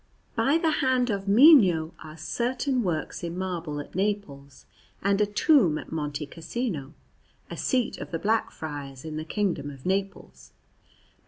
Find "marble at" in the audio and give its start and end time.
3.37-3.93